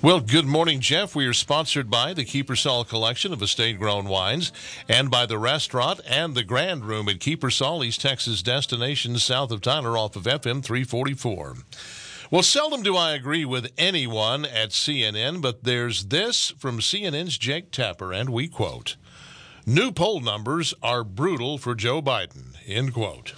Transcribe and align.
Well, 0.00 0.20
good 0.20 0.46
morning, 0.46 0.78
Jeff. 0.78 1.16
We 1.16 1.26
are 1.26 1.32
sponsored 1.32 1.90
by 1.90 2.14
the 2.14 2.24
Kiepersol 2.24 2.88
Collection 2.88 3.32
of 3.32 3.42
estate 3.42 3.80
grown 3.80 4.06
wines 4.06 4.52
and 4.88 5.10
by 5.10 5.26
the 5.26 5.38
restaurant 5.38 6.00
and 6.06 6.36
the 6.36 6.44
Grand 6.44 6.84
Room 6.84 7.08
at 7.08 7.18
Kiepersol, 7.18 7.84
East 7.84 8.02
Texas 8.02 8.40
destination 8.40 9.18
south 9.18 9.50
of 9.50 9.60
Tyler 9.60 9.98
off 9.98 10.14
of 10.14 10.22
FM 10.22 10.62
344. 10.62 11.56
Well, 12.30 12.44
seldom 12.44 12.84
do 12.84 12.94
I 12.94 13.10
agree 13.10 13.44
with 13.44 13.72
anyone 13.76 14.44
at 14.44 14.70
CNN, 14.70 15.42
but 15.42 15.64
there's 15.64 16.04
this 16.04 16.52
from 16.58 16.78
CNN's 16.78 17.36
Jake 17.36 17.72
Tapper, 17.72 18.12
and 18.12 18.30
we 18.30 18.46
quote 18.46 18.94
New 19.66 19.90
poll 19.90 20.20
numbers 20.20 20.74
are 20.80 21.02
brutal 21.02 21.58
for 21.58 21.74
Joe 21.74 22.00
Biden, 22.00 22.54
end 22.68 22.94
quote. 22.94 23.34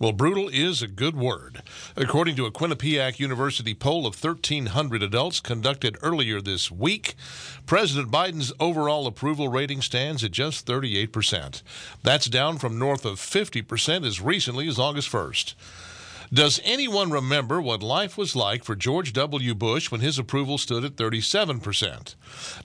Well, 0.00 0.12
brutal 0.12 0.48
is 0.48 0.80
a 0.80 0.86
good 0.86 1.16
word. 1.16 1.60
According 1.96 2.36
to 2.36 2.46
a 2.46 2.52
Quinnipiac 2.52 3.18
University 3.18 3.74
poll 3.74 4.06
of 4.06 4.22
1,300 4.22 5.02
adults 5.02 5.40
conducted 5.40 5.96
earlier 6.02 6.40
this 6.40 6.70
week, 6.70 7.16
President 7.66 8.08
Biden's 8.08 8.52
overall 8.60 9.08
approval 9.08 9.48
rating 9.48 9.82
stands 9.82 10.22
at 10.22 10.30
just 10.30 10.64
38%. 10.66 11.62
That's 12.04 12.26
down 12.26 12.58
from 12.58 12.78
north 12.78 13.04
of 13.04 13.18
50% 13.18 14.06
as 14.06 14.20
recently 14.20 14.68
as 14.68 14.78
August 14.78 15.10
1st. 15.10 15.54
Does 16.32 16.60
anyone 16.62 17.10
remember 17.10 17.60
what 17.60 17.82
life 17.82 18.16
was 18.16 18.36
like 18.36 18.62
for 18.62 18.76
George 18.76 19.12
W. 19.14 19.54
Bush 19.54 19.90
when 19.90 20.02
his 20.02 20.18
approval 20.18 20.58
stood 20.58 20.84
at 20.84 20.94
37%? 20.94 22.14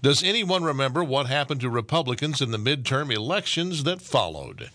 Does 0.04 0.21
anyone 0.21 0.63
remember 0.63 1.04
what 1.04 1.27
happened 1.27 1.62
to 1.62 1.70
Republicans 1.70 2.41
in 2.41 2.52
the 2.52 2.57
midterm 2.57 3.12
elections 3.12 3.85
that 3.85 4.02
followed? 4.02 4.70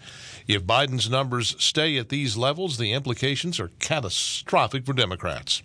If 0.49 0.65
Biden's 0.65 1.11
numbers 1.11 1.55
stay 1.59 1.99
at 1.99 2.09
these 2.09 2.39
levels, 2.39 2.79
the 2.79 2.95
implications 2.95 3.61
are 3.61 3.71
catastrophic 3.81 4.87
for 4.87 4.95
Democrats. 4.95 5.63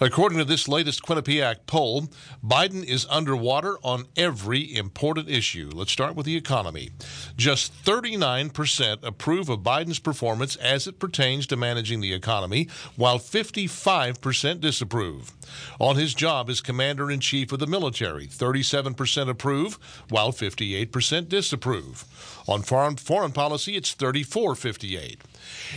According 0.00 0.38
to 0.38 0.44
this 0.44 0.68
latest 0.68 1.02
Quinnipiac 1.02 1.66
poll, 1.66 2.08
Biden 2.44 2.84
is 2.84 3.04
underwater 3.10 3.78
on 3.82 4.04
every 4.16 4.76
important 4.76 5.28
issue. 5.28 5.70
Let's 5.74 5.90
start 5.90 6.14
with 6.14 6.24
the 6.24 6.36
economy. 6.36 6.90
Just 7.36 7.72
39% 7.84 9.02
approve 9.02 9.48
of 9.48 9.60
Biden's 9.60 9.98
performance 9.98 10.54
as 10.54 10.86
it 10.86 11.00
pertains 11.00 11.48
to 11.48 11.56
managing 11.56 12.00
the 12.00 12.12
economy, 12.12 12.68
while 12.94 13.18
55% 13.18 14.60
disapprove. 14.60 15.32
On 15.80 15.96
his 15.96 16.14
job 16.14 16.48
as 16.48 16.60
commander 16.60 17.10
in 17.10 17.18
chief 17.18 17.50
of 17.50 17.58
the 17.58 17.66
military, 17.66 18.28
37% 18.28 19.28
approve, 19.28 19.80
while 20.10 20.30
58% 20.30 21.28
disapprove. 21.28 22.04
On 22.46 22.62
foreign, 22.62 22.96
foreign 22.96 23.32
policy, 23.32 23.76
it's 23.76 23.92
34 23.92 24.11
58. 24.22 25.22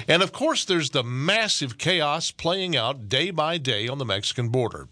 And 0.07 0.21
of 0.21 0.31
course, 0.31 0.65
there's 0.65 0.89
the 0.89 1.03
massive 1.03 1.77
chaos 1.77 2.31
playing 2.31 2.75
out 2.75 3.07
day 3.09 3.31
by 3.31 3.57
day 3.57 3.87
on 3.87 3.97
the 3.97 4.05
Mexican 4.05 4.49
border. 4.49 4.87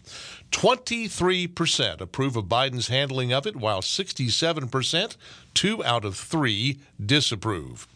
23% 0.50 2.00
approve 2.00 2.36
of 2.36 2.44
Biden's 2.44 2.88
handling 2.88 3.32
of 3.32 3.46
it, 3.46 3.56
while 3.56 3.80
67%, 3.80 5.16
two 5.52 5.84
out 5.84 6.04
of 6.04 6.16
three, 6.16 6.78
disapprove. 7.04 7.86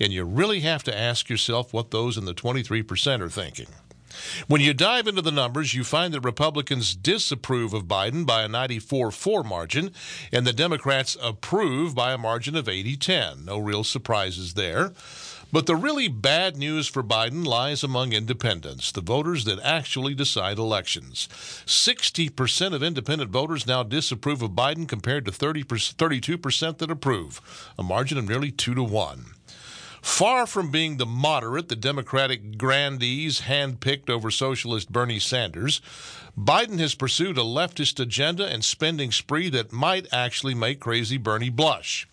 And 0.00 0.12
you 0.12 0.24
really 0.24 0.60
have 0.60 0.82
to 0.84 0.96
ask 0.96 1.28
yourself 1.28 1.72
what 1.72 1.90
those 1.90 2.16
in 2.16 2.24
the 2.24 2.34
23% 2.34 3.20
are 3.20 3.28
thinking. 3.28 3.66
When 4.46 4.60
you 4.60 4.74
dive 4.74 5.06
into 5.06 5.22
the 5.22 5.30
numbers, 5.30 5.74
you 5.74 5.84
find 5.84 6.14
that 6.14 6.20
Republicans 6.20 6.94
disapprove 6.94 7.74
of 7.74 7.84
Biden 7.84 8.26
by 8.26 8.42
a 8.42 8.48
94 8.48 9.10
4 9.10 9.44
margin, 9.44 9.92
and 10.32 10.46
the 10.46 10.52
Democrats 10.52 11.16
approve 11.22 11.94
by 11.94 12.12
a 12.12 12.18
margin 12.18 12.56
of 12.56 12.68
80 12.68 12.96
10. 12.96 13.44
No 13.44 13.58
real 13.58 13.84
surprises 13.84 14.54
there. 14.54 14.92
But 15.50 15.64
the 15.64 15.76
really 15.76 16.08
bad 16.08 16.58
news 16.58 16.88
for 16.88 17.02
Biden 17.02 17.46
lies 17.46 17.82
among 17.82 18.12
independents, 18.12 18.92
the 18.92 19.00
voters 19.00 19.44
that 19.44 19.58
actually 19.60 20.14
decide 20.14 20.58
elections. 20.58 21.26
60% 21.64 22.74
of 22.74 22.82
independent 22.82 23.30
voters 23.30 23.66
now 23.66 23.82
disapprove 23.82 24.42
of 24.42 24.50
Biden 24.50 24.86
compared 24.86 25.24
to 25.24 25.32
30 25.32 25.64
32% 25.64 26.78
that 26.78 26.90
approve, 26.90 27.40
a 27.78 27.82
margin 27.82 28.18
of 28.18 28.28
nearly 28.28 28.50
2 28.50 28.74
to 28.74 28.82
1. 28.82 29.24
Far 30.02 30.46
from 30.46 30.70
being 30.70 30.96
the 30.96 31.06
moderate 31.06 31.68
the 31.68 31.76
Democratic 31.76 32.56
grandees 32.56 33.42
handpicked 33.42 34.08
over 34.08 34.30
socialist 34.30 34.92
Bernie 34.92 35.18
Sanders, 35.18 35.80
Biden 36.38 36.78
has 36.78 36.94
pursued 36.94 37.36
a 37.36 37.42
leftist 37.42 37.98
agenda 37.98 38.46
and 38.46 38.64
spending 38.64 39.10
spree 39.10 39.48
that 39.50 39.72
might 39.72 40.06
actually 40.12 40.54
make 40.54 40.78
crazy 40.78 41.16
Bernie 41.16 41.50
blush. 41.50 42.08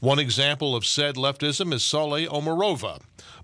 One 0.00 0.18
example 0.18 0.74
of 0.74 0.86
said 0.86 1.16
leftism 1.16 1.72
is 1.74 1.82
Saule 1.82 2.26
Omarova, 2.26 3.02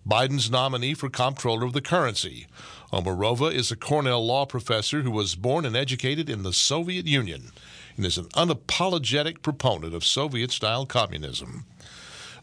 Biden's 0.09 0.51
nominee 0.51 0.95
for 0.95 1.11
comptroller 1.11 1.67
of 1.67 1.75
the 1.75 1.83
currency. 1.83 2.47
Omarova 2.93 3.53
is 3.53 3.71
a 3.71 3.77
Cornell 3.77 4.25
law 4.25 4.47
professor 4.47 5.03
who 5.03 5.11
was 5.11 5.35
born 5.35 5.67
and 5.67 5.77
educated 5.77 6.31
in 6.31 6.43
the 6.43 6.53
Soviet 6.53 7.07
Union 7.07 7.53
and 7.97 8.07
is 8.07 8.19
an 8.19 8.27
unapologetic 8.31 9.43
proponent 9.43 9.95
of 9.95 10.05
Soviet 10.05 10.51
style 10.51 10.87
communism. 10.87 11.67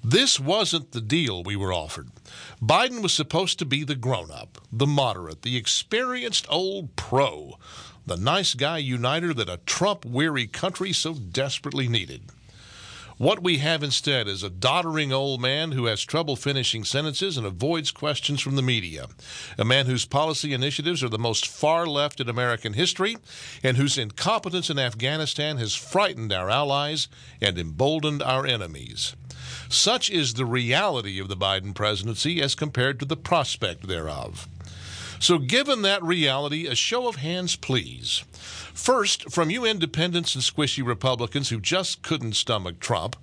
This 0.03 0.39
wasn't 0.39 0.91
the 0.91 1.01
deal 1.01 1.43
we 1.43 1.55
were 1.55 1.73
offered. 1.73 2.09
Biden 2.61 3.01
was 3.01 3.13
supposed 3.13 3.59
to 3.59 3.65
be 3.65 3.83
the 3.83 3.95
grown 3.95 4.31
up, 4.31 4.57
the 4.71 4.87
moderate, 4.87 5.41
the 5.41 5.57
experienced 5.57 6.45
old 6.49 6.95
pro, 6.95 7.57
the 8.05 8.17
nice 8.17 8.53
guy 8.53 8.77
uniter 8.77 9.33
that 9.33 9.49
a 9.49 9.59
Trump 9.65 10.05
weary 10.05 10.47
country 10.47 10.93
so 10.93 11.13
desperately 11.13 11.87
needed. 11.87 12.31
What 13.19 13.43
we 13.43 13.57
have 13.57 13.83
instead 13.83 14.29
is 14.29 14.43
a 14.43 14.49
doddering 14.49 15.11
old 15.11 15.41
man 15.41 15.73
who 15.73 15.87
has 15.87 16.05
trouble 16.05 16.37
finishing 16.37 16.85
sentences 16.85 17.35
and 17.35 17.45
avoids 17.45 17.91
questions 17.91 18.39
from 18.39 18.55
the 18.55 18.61
media. 18.61 19.07
A 19.57 19.65
man 19.65 19.87
whose 19.87 20.05
policy 20.05 20.53
initiatives 20.53 21.03
are 21.03 21.09
the 21.09 21.19
most 21.19 21.45
far 21.45 21.85
left 21.85 22.21
in 22.21 22.29
American 22.29 22.71
history 22.71 23.17
and 23.61 23.75
whose 23.75 23.97
incompetence 23.97 24.69
in 24.69 24.79
Afghanistan 24.79 25.57
has 25.57 25.75
frightened 25.75 26.31
our 26.31 26.49
allies 26.49 27.09
and 27.41 27.59
emboldened 27.59 28.23
our 28.23 28.47
enemies. 28.47 29.17
Such 29.67 30.09
is 30.09 30.35
the 30.35 30.45
reality 30.45 31.19
of 31.19 31.27
the 31.27 31.35
Biden 31.35 31.75
presidency 31.75 32.41
as 32.41 32.55
compared 32.55 33.01
to 33.01 33.05
the 33.05 33.17
prospect 33.17 33.89
thereof. 33.89 34.47
So, 35.19 35.37
given 35.37 35.81
that 35.81 36.01
reality, 36.01 36.65
a 36.65 36.75
show 36.75 37.07
of 37.07 37.17
hands, 37.17 37.57
please. 37.57 38.23
First, 38.73 39.29
from 39.29 39.49
you 39.49 39.65
independents 39.65 40.33
and 40.33 40.43
squishy 40.43 40.85
Republicans 40.85 41.49
who 41.49 41.59
just 41.59 42.01
couldn't 42.01 42.33
stomach 42.33 42.79
Trump, 42.79 43.17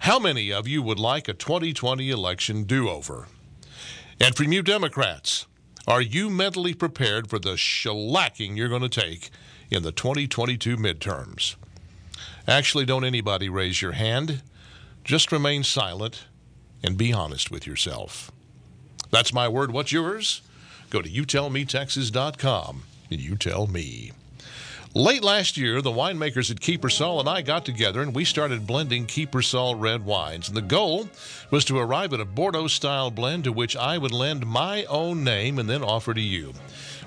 how 0.00 0.18
many 0.18 0.52
of 0.52 0.66
you 0.66 0.82
would 0.82 0.98
like 0.98 1.28
a 1.28 1.34
2020 1.34 2.10
election 2.10 2.64
do 2.64 2.88
over? 2.88 3.28
And 4.20 4.34
from 4.34 4.52
you 4.52 4.62
Democrats, 4.62 5.46
are 5.86 6.02
you 6.02 6.30
mentally 6.30 6.74
prepared 6.74 7.30
for 7.30 7.38
the 7.38 7.54
shellacking 7.54 8.56
you're 8.56 8.68
going 8.68 8.82
to 8.82 8.88
take 8.88 9.30
in 9.70 9.84
the 9.84 9.92
2022 9.92 10.76
midterms? 10.76 11.54
Actually, 12.48 12.86
don't 12.86 13.04
anybody 13.04 13.48
raise 13.48 13.80
your 13.80 13.92
hand. 13.92 14.42
Just 15.04 15.30
remain 15.30 15.62
silent 15.62 16.24
and 16.82 16.98
be 16.98 17.12
honest 17.12 17.52
with 17.52 17.66
yourself. 17.66 18.32
That's 19.12 19.32
my 19.32 19.46
word. 19.46 19.70
What's 19.70 19.92
yours? 19.92 20.42
Go 20.90 21.02
to 21.02 21.08
youtellmetexas.com 21.08 22.82
and 23.10 23.20
you 23.20 23.36
tell 23.36 23.66
me. 23.66 24.12
Late 24.96 25.22
last 25.22 25.58
year, 25.58 25.82
the 25.82 25.90
winemakers 25.90 26.50
at 26.50 26.60
Kiepersol 26.60 27.20
and 27.20 27.28
I 27.28 27.42
got 27.42 27.66
together 27.66 28.00
and 28.00 28.14
we 28.14 28.24
started 28.24 28.66
blending 28.66 29.04
Kiepersol 29.04 29.78
red 29.78 30.06
wines. 30.06 30.48
And 30.48 30.56
the 30.56 30.62
goal 30.62 31.10
was 31.50 31.66
to 31.66 31.76
arrive 31.76 32.14
at 32.14 32.20
a 32.20 32.24
Bordeaux 32.24 32.68
style 32.68 33.10
blend 33.10 33.44
to 33.44 33.52
which 33.52 33.76
I 33.76 33.98
would 33.98 34.10
lend 34.10 34.46
my 34.46 34.84
own 34.84 35.22
name 35.22 35.58
and 35.58 35.68
then 35.68 35.82
offer 35.82 36.14
to 36.14 36.20
you. 36.22 36.54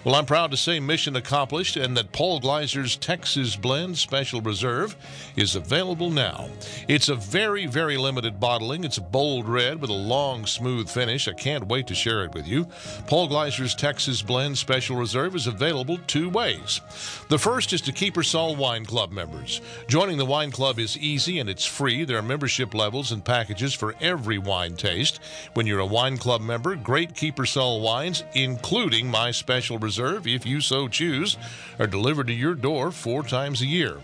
Well, 0.05 0.15
I'm 0.15 0.25
proud 0.25 0.51
to 0.51 0.57
say 0.57 0.79
mission 0.79 1.17
accomplished 1.17 1.75
and 1.75 1.97
that 1.97 2.13
Paul 2.13 2.39
Gleiser's 2.39 2.95
Texas 2.95 3.57
Blend 3.57 3.97
Special 3.97 4.39
Reserve 4.39 4.95
is 5.35 5.57
available 5.57 6.09
now. 6.09 6.47
It's 6.87 7.09
a 7.09 7.15
very, 7.15 7.65
very 7.65 7.97
limited 7.97 8.39
bottling. 8.39 8.85
It's 8.85 8.97
a 8.97 9.01
bold 9.01 9.49
red 9.49 9.81
with 9.81 9.89
a 9.89 9.93
long, 9.93 10.45
smooth 10.45 10.89
finish. 10.89 11.27
I 11.27 11.33
can't 11.33 11.67
wait 11.67 11.87
to 11.87 11.95
share 11.95 12.23
it 12.23 12.33
with 12.33 12.47
you. 12.47 12.65
Paul 13.07 13.27
Gleiser's 13.27 13.75
Texas 13.75 14.21
Blend 14.21 14.57
Special 14.57 14.95
Reserve 14.95 15.35
is 15.35 15.47
available 15.47 15.97
two 16.07 16.29
ways. 16.29 16.79
The 17.27 17.37
first 17.37 17.73
is 17.73 17.78
to 17.81 17.91
Kiepersol 17.91 18.57
Wine 18.57 18.85
Club 18.85 19.11
members. 19.11 19.61
Joining 19.87 20.17
the 20.17 20.25
wine 20.25 20.51
club 20.51 20.79
is 20.79 20.97
easy 20.97 21.39
and 21.39 21.49
it's 21.49 21.65
free. 21.65 22.03
There 22.03 22.17
are 22.17 22.21
membership 22.21 22.73
levels 22.73 23.11
and 23.11 23.23
packages 23.23 23.73
for 23.73 23.95
every 24.01 24.37
wine 24.37 24.75
taste. 24.75 25.19
When 25.53 25.67
you're 25.67 25.79
a 25.79 25.85
wine 25.85 26.17
club 26.17 26.41
member, 26.41 26.75
great 26.75 27.13
Kiepersol 27.13 27.81
wines, 27.81 28.23
including 28.33 29.09
my 29.09 29.31
special 29.31 29.77
Reserve, 29.77 30.27
if 30.27 30.45
you 30.45 30.61
so 30.61 30.87
choose, 30.87 31.37
are 31.79 31.87
delivered 31.87 32.27
to 32.27 32.33
your 32.33 32.55
door 32.55 32.91
four 32.91 33.23
times 33.23 33.61
a 33.61 33.67
year. 33.67 33.97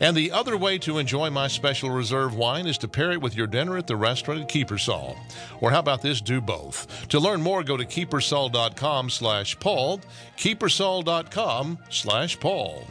And 0.00 0.16
the 0.16 0.32
other 0.32 0.56
way 0.56 0.78
to 0.78 0.98
enjoy 0.98 1.30
my 1.30 1.48
special 1.48 1.90
reserve 1.90 2.34
wine 2.34 2.66
is 2.66 2.78
to 2.78 2.88
pair 2.88 3.12
it 3.12 3.20
with 3.20 3.36
your 3.36 3.46
dinner 3.46 3.76
at 3.76 3.86
the 3.86 3.96
restaurant 3.96 4.40
at 4.40 4.48
Kiepersol. 4.48 5.16
Or 5.60 5.70
how 5.70 5.80
about 5.80 6.02
this? 6.02 6.20
Do 6.20 6.40
both. 6.40 7.08
To 7.08 7.20
learn 7.20 7.42
more, 7.42 7.62
go 7.62 7.76
to 7.76 7.84
kiepersol.com 7.84 9.10
slash 9.10 9.58
Paul, 9.58 10.00
kiepersol.com 10.36 11.78
slash 11.90 12.40
Paul. 12.40 12.86